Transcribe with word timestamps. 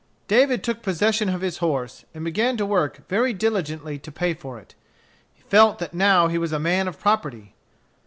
David 0.27 0.63
took 0.63 0.81
possession 0.81 1.29
of 1.29 1.41
his 1.41 1.59
horse, 1.59 2.05
and 2.15 2.25
began 2.25 2.57
to 2.57 2.65
work 2.65 3.07
very 3.07 3.33
diligently 3.33 3.99
to 3.99 4.11
pay 4.11 4.33
for 4.33 4.57
it. 4.57 4.73
He 5.35 5.43
felt 5.43 5.77
that 5.77 5.93
now 5.93 6.27
he 6.27 6.39
was 6.39 6.51
a 6.51 6.57
man 6.57 6.87
of 6.87 6.99
property. 6.99 7.53